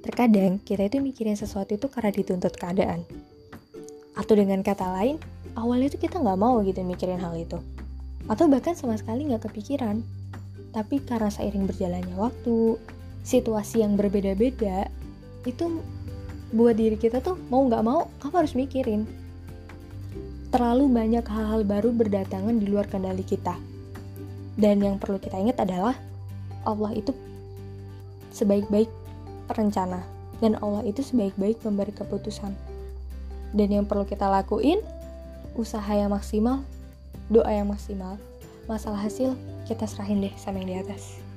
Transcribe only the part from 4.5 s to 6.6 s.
kata lain, awalnya itu kita nggak mau